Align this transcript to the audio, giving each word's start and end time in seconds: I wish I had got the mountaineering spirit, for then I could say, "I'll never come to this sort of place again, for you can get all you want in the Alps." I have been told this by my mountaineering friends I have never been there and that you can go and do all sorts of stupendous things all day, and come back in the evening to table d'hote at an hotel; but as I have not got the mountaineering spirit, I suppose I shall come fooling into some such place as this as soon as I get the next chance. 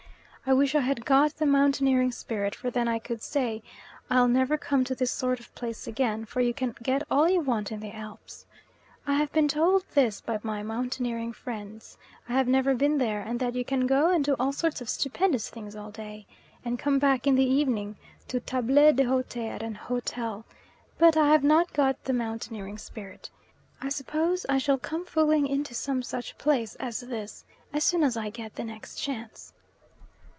I 0.43 0.53
wish 0.55 0.73
I 0.73 0.81
had 0.81 1.05
got 1.05 1.35
the 1.37 1.45
mountaineering 1.45 2.11
spirit, 2.11 2.55
for 2.55 2.71
then 2.71 2.87
I 2.87 2.97
could 2.97 3.21
say, 3.21 3.61
"I'll 4.09 4.27
never 4.27 4.57
come 4.57 4.83
to 4.83 4.95
this 4.95 5.11
sort 5.11 5.39
of 5.39 5.53
place 5.53 5.85
again, 5.85 6.25
for 6.25 6.41
you 6.41 6.51
can 6.51 6.73
get 6.81 7.03
all 7.11 7.29
you 7.29 7.39
want 7.41 7.71
in 7.71 7.79
the 7.79 7.95
Alps." 7.95 8.47
I 9.05 9.13
have 9.13 9.31
been 9.31 9.47
told 9.47 9.85
this 9.93 10.19
by 10.19 10.39
my 10.41 10.63
mountaineering 10.63 11.31
friends 11.31 11.95
I 12.27 12.33
have 12.33 12.47
never 12.47 12.73
been 12.73 12.97
there 12.97 13.21
and 13.21 13.39
that 13.39 13.53
you 13.53 13.63
can 13.63 13.85
go 13.85 14.11
and 14.11 14.25
do 14.25 14.35
all 14.39 14.51
sorts 14.51 14.81
of 14.81 14.89
stupendous 14.89 15.47
things 15.51 15.75
all 15.75 15.91
day, 15.91 16.25
and 16.65 16.79
come 16.79 16.97
back 16.97 17.27
in 17.27 17.35
the 17.35 17.45
evening 17.45 17.95
to 18.27 18.39
table 18.39 18.91
d'hote 18.91 19.37
at 19.37 19.61
an 19.61 19.75
hotel; 19.75 20.43
but 20.97 21.15
as 21.15 21.17
I 21.23 21.27
have 21.29 21.43
not 21.43 21.71
got 21.71 22.03
the 22.03 22.13
mountaineering 22.13 22.79
spirit, 22.79 23.29
I 23.79 23.89
suppose 23.89 24.47
I 24.49 24.57
shall 24.57 24.79
come 24.79 25.05
fooling 25.05 25.45
into 25.45 25.75
some 25.75 26.01
such 26.01 26.35
place 26.39 26.73
as 26.75 26.99
this 26.99 27.45
as 27.71 27.83
soon 27.83 28.03
as 28.03 28.17
I 28.17 28.31
get 28.31 28.55
the 28.55 28.63
next 28.65 28.95
chance. 28.95 29.53